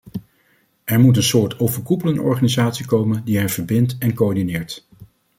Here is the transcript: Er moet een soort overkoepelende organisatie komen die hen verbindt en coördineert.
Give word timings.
Er 0.83 0.99
moet 0.99 1.17
een 1.17 1.23
soort 1.23 1.59
overkoepelende 1.59 2.21
organisatie 2.21 2.85
komen 2.85 3.23
die 3.25 3.37
hen 3.37 3.49
verbindt 3.49 3.95
en 3.99 4.13
coördineert. 4.13 4.87